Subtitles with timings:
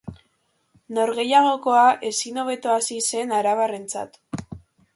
[0.97, 4.21] Norgehiagoka ezin hobeto hasi zen arabarrentzat.